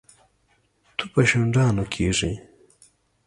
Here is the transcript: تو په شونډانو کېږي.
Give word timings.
تو 0.97 1.03
په 1.13 1.21
شونډانو 1.29 1.83
کېږي. 1.93 2.33